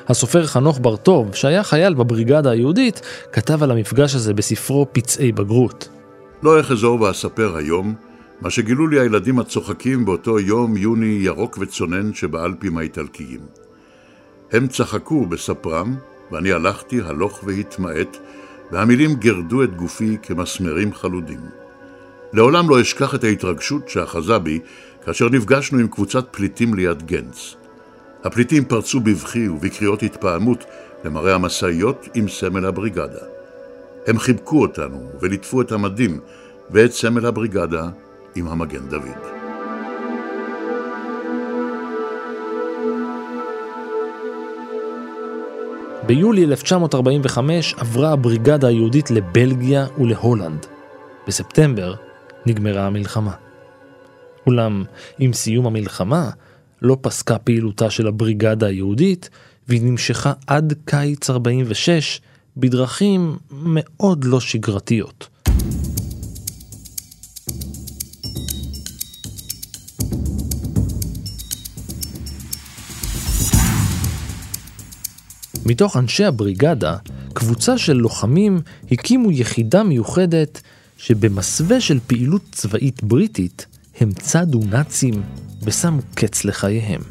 [0.07, 5.89] הסופר חנוך בר-טוב, שהיה חייל בבריגדה היהודית, כתב על המפגש הזה בספרו פצעי בגרות.
[6.43, 7.95] לא אחזור ואספר היום
[8.41, 13.39] מה שגילו לי הילדים הצוחקים באותו יום יוני ירוק וצונן שבאלפים האיטלקיים.
[14.51, 15.95] הם צחקו בספרם,
[16.31, 18.17] ואני הלכתי הלוך והתמעט,
[18.71, 21.39] והמילים גרדו את גופי כמסמרים חלודים.
[22.33, 24.59] לעולם לא אשכח את ההתרגשות שאחזה בי
[25.05, 27.55] כאשר נפגשנו עם קבוצת פליטים ליד גנץ.
[28.23, 30.63] הפליטים פרצו בבכי ובקריאות התפעמות
[31.03, 33.25] למראה המשאיות עם סמל הבריגדה.
[34.07, 36.19] הם חיבקו אותנו וליטפו את המדים
[36.71, 37.89] ואת סמל הבריגדה
[38.35, 39.34] עם המגן דוד.
[46.07, 50.65] ביולי 1945 עברה הבריגדה היהודית לבלגיה ולהולנד.
[51.27, 51.95] בספטמבר
[52.45, 53.31] נגמרה המלחמה.
[54.47, 54.83] אולם
[55.19, 56.29] עם סיום המלחמה
[56.81, 59.29] לא פסקה פעילותה של הבריגדה היהודית,
[59.67, 62.21] והיא נמשכה עד קיץ 46
[62.57, 65.27] בדרכים מאוד לא שגרתיות.
[75.65, 76.95] מתוך אנשי הבריגדה,
[77.33, 80.61] קבוצה של לוחמים הקימו יחידה מיוחדת
[80.97, 83.65] שבמסווה של פעילות צבאית בריטית,
[83.99, 85.23] הם צדו נאצים
[85.63, 87.01] ושמו קץ לחייהם.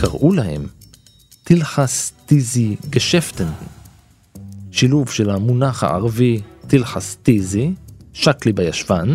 [0.00, 0.66] קראו להם
[1.44, 3.50] טילחס טיזי גשפטן,
[4.72, 7.72] שילוב של המונח הערבי טילחס טיזי,
[8.12, 9.14] שקלי בישבן,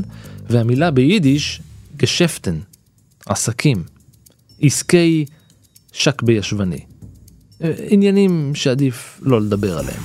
[0.50, 1.62] והמילה ביידיש
[2.02, 2.60] גשפטן,
[3.26, 3.84] עסקים,
[4.62, 5.26] עסקי
[5.92, 6.80] שק בישבני.
[7.64, 10.02] אה, עניינים שעדיף לא לדבר עליהם.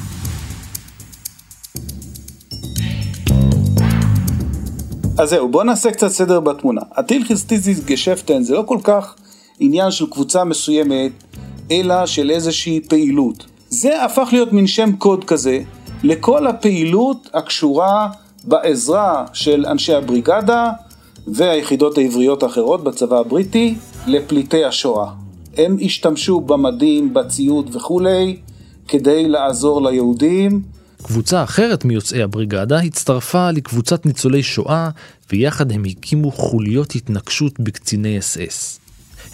[5.19, 6.81] אז זהו, בוא נעשה קצת סדר בתמונה.
[6.93, 9.15] הטילחיסטיזיס גשפטן זה לא כל כך
[9.59, 11.13] עניין של קבוצה מסוימת,
[11.71, 13.47] אלא של איזושהי פעילות.
[13.69, 15.61] זה הפך להיות מין שם קוד כזה
[16.03, 18.09] לכל הפעילות הקשורה
[18.45, 20.71] בעזרה של אנשי הבריגדה
[21.27, 23.75] והיחידות העבריות האחרות בצבא הבריטי
[24.07, 25.11] לפליטי השואה.
[25.57, 28.37] הם השתמשו במדים, בציוד וכולי,
[28.89, 30.63] כדי לעזור ליהודים
[31.03, 34.91] קבוצה אחרת מיוצאי הבריגדה הצטרפה לקבוצת ניצולי שואה,
[35.33, 38.81] ויחד הם הקימו חוליות התנגשות בקציני אס אס.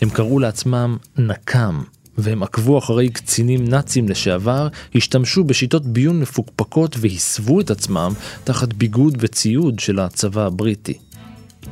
[0.02, 1.80] הם קראו לעצמם נקם,
[2.18, 8.12] והם עקבו אחרי קצינים נאצים לשעבר, השתמשו בשיטות ביון מפוקפקות והסוו את עצמם
[8.44, 10.98] תחת ביגוד וציוד של הצבא הבריטי.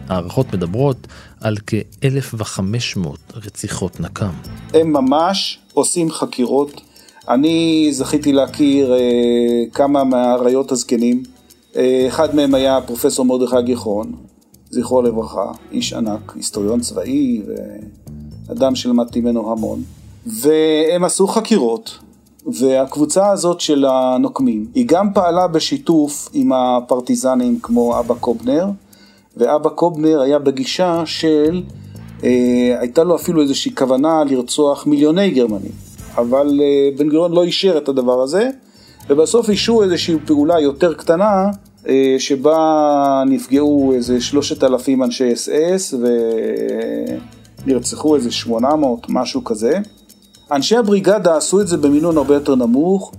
[0.08, 1.06] הערכות מדברות
[1.40, 4.32] על כ-1,500 רציחות נקם.
[4.74, 6.80] הם ממש עושים חקירות
[7.30, 8.98] אני זכיתי להכיר אה,
[9.72, 11.22] כמה מהאריות הזקנים
[11.76, 14.12] אה, אחד מהם היה פרופסור מרדכי גיחון,
[14.70, 17.42] זכרו לברכה, איש ענק, היסטוריון צבאי
[18.48, 19.82] ואדם שלמדתי ממנו המון.
[20.26, 21.98] והם עשו חקירות,
[22.46, 28.66] והקבוצה הזאת של הנוקמים, היא גם פעלה בשיתוף עם הפרטיזנים כמו אבא קובנר,
[29.36, 31.62] ואבא קובנר היה בגישה של,
[32.24, 35.72] אה, הייתה לו אפילו איזושהי כוונה לרצוח מיליוני גרמנים,
[36.16, 38.50] אבל אה, בן גוריון לא אישר את הדבר הזה,
[39.08, 41.50] ובסוף אישרו איזושהי פעולה יותר קטנה,
[41.88, 45.94] אה, שבה נפגעו איזה שלושת אלפים אנשי אס אס
[47.66, 49.78] ונרצחו איזה שמונה מאות, משהו כזה.
[50.52, 53.12] אנשי הבריגדה עשו את זה במינון הרבה יותר נמוך,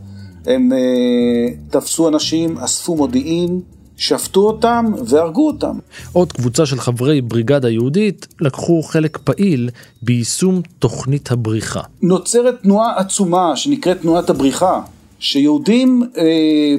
[0.45, 3.61] הם uh, תפסו אנשים, אספו מודיעין,
[4.01, 5.77] שפטו אותם והרגו אותם.
[6.13, 9.69] עוד קבוצה של חברי בריגדה יהודית לקחו חלק פעיל
[10.01, 11.81] ביישום תוכנית הבריחה.
[12.01, 14.81] נוצרת תנועה עצומה שנקראת תנועת הבריחה,
[15.19, 16.23] שיהודים אה,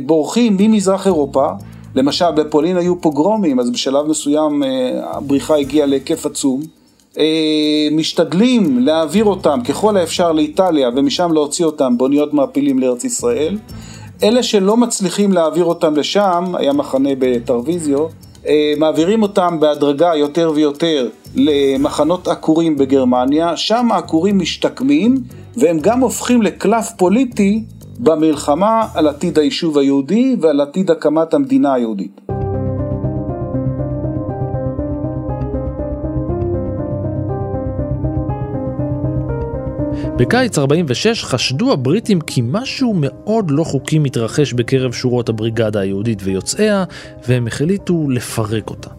[0.07, 1.49] בורחים ממזרח אירופה,
[1.95, 4.69] למשל בפולין היו פוגרומים, אז בשלב מסוים אה,
[5.17, 6.63] הבריחה הגיעה להיקף עצום.
[7.19, 13.59] אה, משתדלים להעביר אותם ככל האפשר לאיטליה ומשם להוציא אותם באוניות מעפילים לארץ ישראל.
[14.23, 18.07] אלה שלא מצליחים להעביר אותם לשם, היה מחנה בטרוויזיו,
[18.47, 25.15] אה, מעבירים אותם בהדרגה יותר ויותר למחנות עקורים בגרמניה, שם העקורים משתקמים
[25.57, 27.65] והם גם הופכים לקלף פוליטי
[27.99, 32.21] במלחמה על עתיד היישוב היהודי ועל עתיד הקמת המדינה היהודית.
[40.17, 46.85] בקיץ 46 חשדו הבריטים כי משהו מאוד לא חוקי מתרחש בקרב שורות הבריגדה היהודית ויוצאיה,
[47.29, 48.91] והם החליטו לפרק אותה.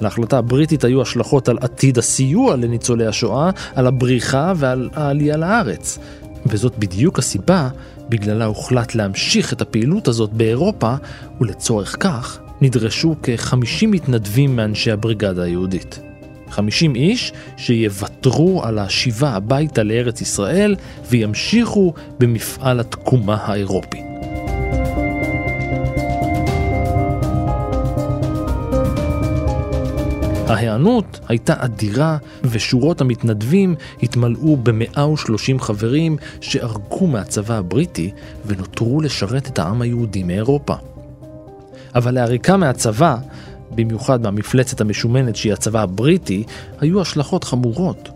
[0.00, 5.98] להחלטה הבריטית היו השלכות על עתיד הסיוע לניצולי השואה, על הבריחה ועל העלייה לארץ.
[6.46, 7.68] וזאת בדיוק הסיבה
[8.08, 10.94] בגללה הוחלט להמשיך את הפעילות הזאת באירופה,
[11.40, 16.09] ולצורך כך נדרשו כ-50 מתנדבים מאנשי הבריגדה היהודית.
[16.50, 20.76] 50 איש שיוותרו על השיבה הביתה לארץ ישראל
[21.10, 24.02] וימשיכו במפעל התקומה האירופי.
[30.50, 38.10] ההיענות הייתה אדירה ושורות המתנדבים התמלאו ב-130 חברים שערקו מהצבא הבריטי
[38.46, 40.74] ונותרו לשרת את העם היהודי מאירופה.
[41.94, 43.16] אבל לעריקה מהצבא
[43.70, 46.44] במיוחד מהמפלצת המשומנת שהיא הצבא הבריטי,
[46.80, 48.08] היו השלכות חמורות.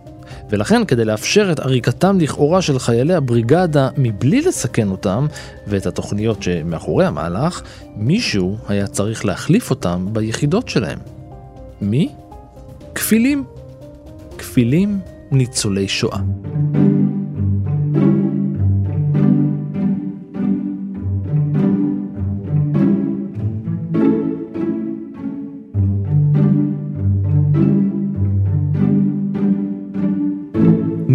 [0.51, 5.27] ולכן כדי לאפשר את עריקתם לכאורה של חיילי הבריגדה מבלי לסכן אותם
[5.67, 7.63] ואת התוכניות שמאחורי המהלך,
[7.97, 10.99] מישהו היה צריך להחליף אותם ביחידות שלהם.
[11.81, 12.13] מי?
[12.95, 13.45] כפילים.
[14.39, 16.19] כפילים ניצולי שואה.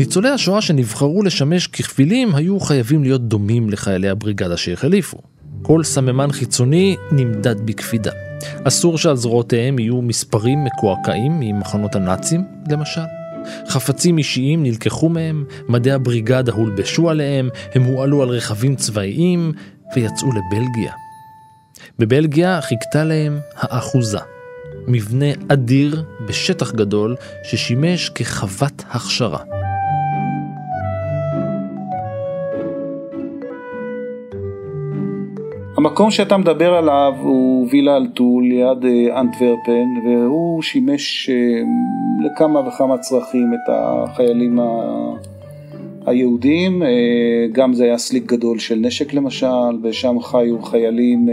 [0.10, 5.17] ניצולי השואה שנבחרו לשמש ככפילים היו חייבים להיות דומים לחיילי הבריגדה שהחליפו.
[5.62, 8.12] כל סממן חיצוני נמדד בקפידה.
[8.63, 13.02] אסור שעל זרועותיהם יהיו מספרים מקועקעים ממחנות הנאצים, למשל.
[13.67, 19.52] חפצים אישיים נלקחו מהם, מדי הבריגדה הולבשו עליהם, הם הועלו על רכבים צבאיים
[19.95, 20.93] ויצאו לבלגיה.
[22.00, 24.19] בבלגיה חיכתה להם האחוזה,
[24.88, 29.59] מבנה אדיר בשטח גדול ששימש כחוות הכשרה.
[35.80, 41.62] המקום שאתה מדבר עליו הוא וילה אלטול ליד אה, אנטוורפן והוא שימש אה,
[42.26, 44.60] לכמה וכמה צרכים את החיילים
[46.06, 46.88] היהודים, אה,
[47.52, 51.30] גם זה היה סליק גדול של נשק למשל ושם חיו חיילים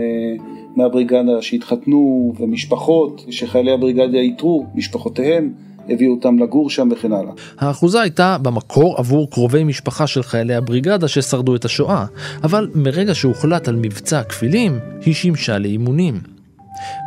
[0.76, 5.52] מהבריגדה שהתחתנו ומשפחות שחיילי הבריגדה איתרו, משפחותיהם
[5.88, 7.32] הביאו אותם לגור שם וכן הלאה.
[7.58, 12.04] האחוזה הייתה במקור עבור קרובי משפחה של חיילי הבריגדה ששרדו את השואה,
[12.44, 16.20] אבל מרגע שהוחלט על מבצע הכפילים, היא שימשה לאימונים.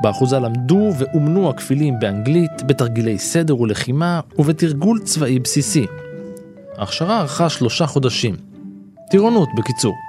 [0.01, 5.85] באחוזה למדו ואומנו הכפילים באנגלית, בתרגילי סדר ולחימה ובתרגול צבאי בסיסי.
[6.77, 8.35] ההכשרה ארכה שלושה חודשים.
[9.09, 10.08] טירונות בקיצור.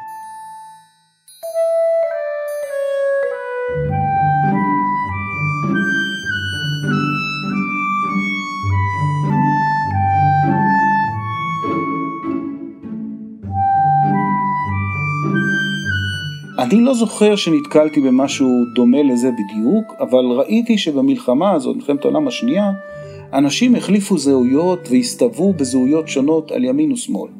[16.71, 22.71] אני לא זוכר שנתקלתי במשהו דומה לזה בדיוק, אבל ראיתי שבמלחמה הזאת, מלחמת העולם השנייה,
[23.33, 27.31] אנשים החליפו זהויות והסתוו בזהויות שונות על ימין ושמאל.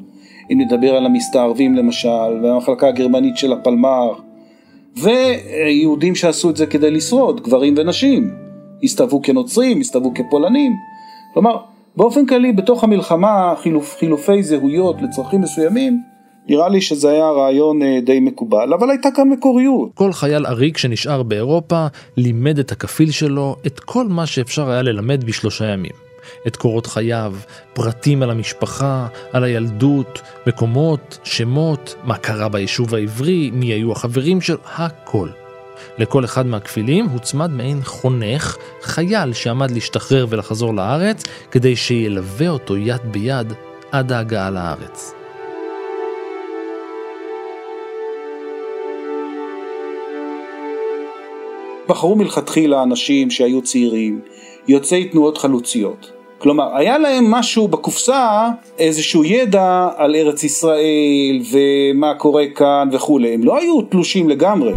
[0.51, 4.13] אם נדבר על המסתערבים למשל, והמחלקה הגרמנית של הפלמ"ר,
[4.97, 8.31] ויהודים שעשו את זה כדי לשרוד, גברים ונשים,
[8.83, 10.71] הסתובבו כנוצרים, הסתובבו כפולנים.
[11.33, 11.57] כלומר,
[11.95, 16.10] באופן כללי בתוך המלחמה חילופ, חילופי זהויות לצרכים מסוימים
[16.49, 19.89] נראה לי שזה היה רעיון אה, די מקובל, אבל הייתה כאן מקוריות.
[19.93, 21.87] כל חייל עריק שנשאר באירופה
[22.17, 25.91] לימד את הכפיל שלו את כל מה שאפשר היה ללמד בשלושה ימים.
[26.47, 27.33] את קורות חייו,
[27.73, 34.55] פרטים על המשפחה, על הילדות, מקומות, שמות, מה קרה ביישוב העברי, מי היו החברים של,
[34.75, 35.29] הכל.
[35.97, 43.01] לכל אחד מהכפילים הוצמד מעין חונך, חייל שעמד להשתחרר ולחזור לארץ, כדי שילווה אותו יד
[43.11, 43.53] ביד
[43.91, 45.20] עד ההגעה לארץ.
[51.91, 54.19] בחרו מלכתחילה אנשים שהיו צעירים,
[54.67, 56.11] יוצאי תנועות חלוציות.
[56.37, 63.33] כלומר, היה להם משהו בקופסה, איזשהו ידע על ארץ ישראל ומה קורה כאן וכולי.
[63.33, 64.73] הם לא היו תלושים לגמרי.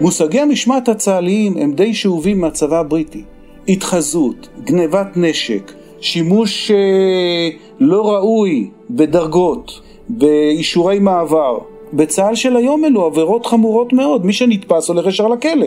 [0.00, 3.22] מושגי המשמעת הצה"ליים הם די שאובים מהצבא הבריטי.
[3.68, 7.48] התחזות, גנבת נשק, שימוש אה,
[7.80, 11.58] לא ראוי בדרגות, באישורי מעבר.
[11.92, 15.66] בצה"ל של היום אלו עבירות חמורות מאוד, מי שנתפס הולך ישר לכלא.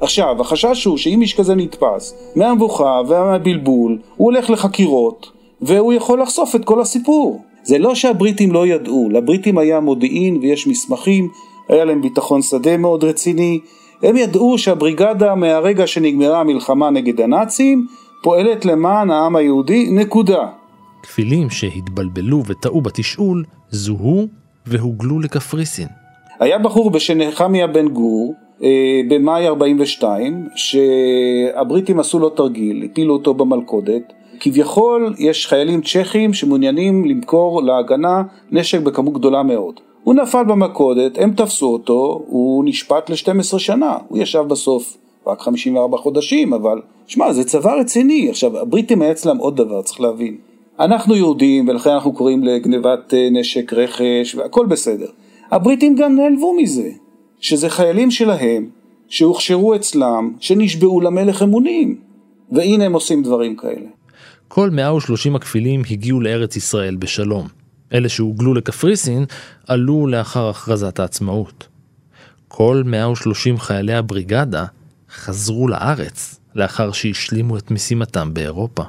[0.00, 5.30] עכשיו, החשש הוא שאם איש כזה נתפס, מהמבוכה ומהבלבול, הוא הולך לחקירות,
[5.62, 7.40] והוא יכול לחשוף את כל הסיפור.
[7.62, 11.28] זה לא שהבריטים לא ידעו, לבריטים היה מודיעין ויש מסמכים,
[11.68, 13.60] היה להם ביטחון שדה מאוד רציני,
[14.02, 17.86] הם ידעו שהבריגדה מהרגע שנגמרה המלחמה נגד הנאצים,
[18.22, 20.46] פועלת למען העם היהודי, נקודה.
[21.02, 24.28] כפילים שהתבלבלו וטעו בתשאול, זוהו
[24.66, 25.88] והוגלו לקפריסין.
[26.40, 33.34] היה בחור בשם נחמיה בן גור, אה, במאי 42, שהבריטים עשו לו תרגיל, הפילו אותו
[33.34, 34.12] במלכודת.
[34.40, 39.80] כביכול יש חיילים צ'כים שמעוניינים למכור להגנה נשק בכמות גדולה מאוד.
[40.06, 44.96] הוא נפל במלכודת, הם תפסו אותו, הוא נשפט ל-12 שנה, הוא ישב בסוף
[45.26, 48.30] רק 54 חודשים, אבל שמע, זה צבא רציני.
[48.30, 50.36] עכשיו, הבריטים היה אצלם עוד דבר, צריך להבין.
[50.80, 55.06] אנחנו יהודים, ולכן אנחנו קוראים לגנבת אה, נשק רכש, והכל בסדר.
[55.50, 56.90] הבריטים גם נעלבו מזה,
[57.40, 58.68] שזה חיילים שלהם,
[59.08, 61.96] שהוכשרו אצלם, שנשבעו למלך אמונים.
[62.52, 63.88] והנה הם עושים דברים כאלה.
[64.48, 67.55] כל 130 הכפילים הגיעו לארץ ישראל בשלום.
[67.94, 69.24] אלה שהוגלו לקפריסין
[69.68, 71.66] עלו לאחר הכרזת העצמאות.
[72.48, 74.64] כל 130 חיילי הבריגדה
[75.10, 78.82] חזרו לארץ לאחר שהשלימו את משימתם באירופה.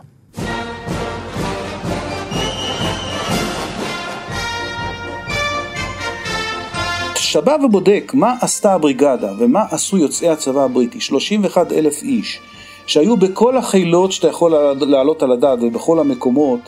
[7.15, 12.39] כשאתה בא ובודק מה עשתה הבריגדה ומה עשו יוצאי הצבא הבריטי, 31 אלף איש,
[12.85, 14.51] שהיו בכל החילות שאתה יכול
[14.87, 16.59] להעלות על הדעת ובכל המקומות,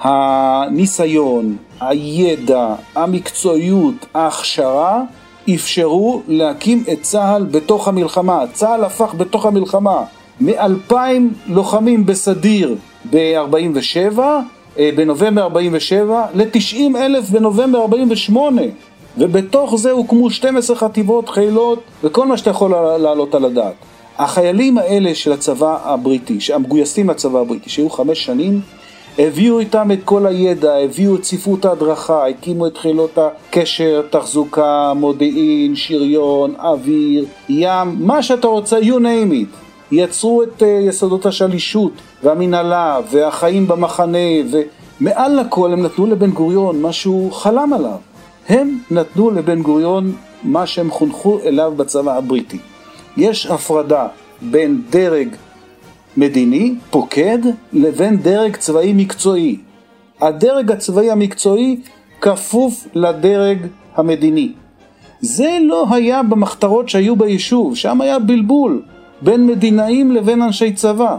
[0.00, 5.02] הניסיון, הידע, המקצועיות, ההכשרה,
[5.54, 8.44] אפשרו להקים את צה"ל בתוך המלחמה.
[8.52, 10.04] צה"ל הפך בתוך המלחמה
[10.40, 12.76] מאלפיים לוחמים בסדיר
[13.10, 14.18] ב-47,
[14.78, 18.62] אה, בנובמבר 47, ל-90 אלף בנובמבר 48.
[19.18, 23.74] ובתוך זה הוקמו 12 חטיבות חילות וכל מה שאתה יכול להעלות על הדעת.
[24.18, 28.60] החיילים האלה של הצבא הבריטי, המגויסים לצבא הבריטי, שהיו חמש שנים,
[29.18, 35.76] הביאו איתם את כל הידע, הביאו את ספרות ההדרכה, הקימו את חילות הקשר, תחזוקה, מודיעין,
[35.76, 39.56] שריון, אוויר, ים, מה שאתה רוצה, you name it.
[39.92, 41.92] יצרו את uh, יסודות השלישות
[42.22, 44.18] והמנהלה והחיים במחנה
[45.00, 47.96] ומעל לכל הם נתנו לבן גוריון מה שהוא חלם עליו.
[48.48, 50.12] הם נתנו לבן גוריון
[50.42, 52.58] מה שהם חונכו אליו בצבא הבריטי.
[53.16, 54.06] יש הפרדה
[54.42, 55.28] בין דרג
[56.18, 57.38] מדיני, פוקד,
[57.72, 59.56] לבין דרג צבאי מקצועי.
[60.20, 61.80] הדרג הצבאי המקצועי
[62.20, 63.58] כפוף לדרג
[63.96, 64.52] המדיני.
[65.20, 68.82] זה לא היה במחתרות שהיו ביישוב, שם היה בלבול
[69.22, 71.16] בין מדינאים לבין אנשי צבא.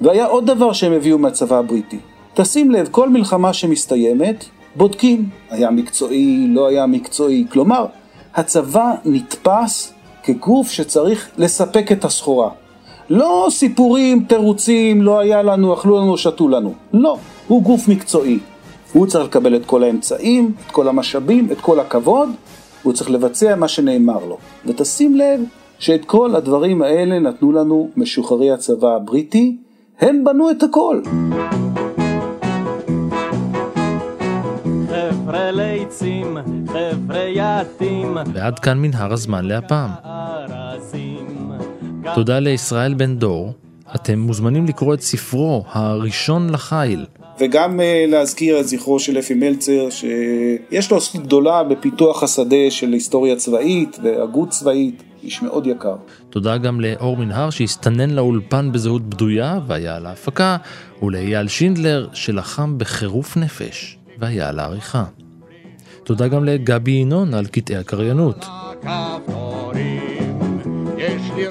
[0.00, 1.98] והיה עוד דבר שהם הביאו מהצבא הבריטי.
[2.34, 4.44] תשים לב, כל מלחמה שמסתיימת,
[4.76, 5.28] בודקים.
[5.50, 7.44] היה מקצועי, לא היה מקצועי.
[7.50, 7.86] כלומר,
[8.34, 9.92] הצבא נתפס
[10.22, 12.50] כגוף שצריך לספק את הסחורה.
[13.14, 16.74] לא סיפורים, תירוצים, לא היה לנו, אכלו לנו, שתו לנו.
[16.92, 17.16] לא,
[17.48, 18.38] הוא גוף מקצועי.
[18.92, 22.28] הוא צריך לקבל את כל האמצעים, את כל המשאבים, את כל הכבוד,
[22.82, 24.38] הוא צריך לבצע מה שנאמר לו.
[24.66, 25.40] ותשים לב
[25.78, 29.56] שאת כל הדברים האלה נתנו לנו משוחררי הצבא הבריטי,
[30.00, 31.00] הם בנו את הכל.
[34.88, 38.16] חבר'ה ליצים, חבר'ה יעטים.
[38.34, 39.90] ועד כאן מנהר הזמן להפעם.
[42.14, 43.52] תודה לישראל בן דור
[43.94, 47.06] אתם מוזמנים לקרוא את ספרו, הראשון לחיל.
[47.40, 52.92] וגם uh, להזכיר את זכרו של אפי מלצר, שיש לו זכות גדולה בפיתוח השדה של
[52.92, 55.96] היסטוריה צבאית והגות צבאית, איש מאוד יקר.
[56.30, 60.56] תודה גם לאור מנהר שהסתנן לאולפן בזהות בדויה והיה על ההפקה,
[61.02, 65.04] ולאייל שינדלר שלחם בחירוף נפש והיה על העריכה.
[66.04, 68.46] תודה גם לגבי ינון על קטעי הקריינות.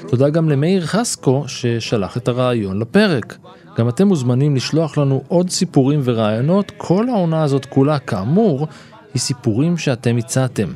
[0.08, 3.36] תודה גם למאיר חסקו ששלח את הרעיון לפרק.
[3.78, 8.66] גם אתם מוזמנים לשלוח לנו עוד סיפורים ורעיונות, כל העונה הזאת כולה, כאמור,
[9.14, 10.68] היא סיפורים שאתם הצעתם.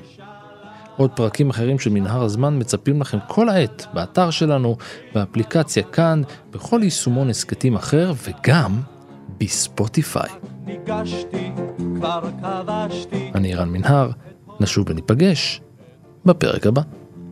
[0.97, 4.77] עוד פרקים אחרים של מנהר הזמן מצפים לכם כל העת, באתר שלנו,
[5.15, 8.81] באפליקציה כאן, בכל יישומון הסכתים אחר, וגם
[9.41, 10.31] בספוטיפיי.
[13.35, 14.11] אני רן מנהר,
[14.61, 15.61] נשוב וניפגש
[16.25, 16.83] בפרק הבא.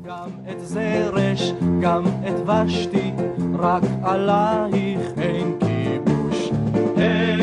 [0.05, 3.12] גם את זרש, גם את ושתי,
[3.59, 6.50] רק עלייך אין כיבוש.
[6.96, 7.34] אין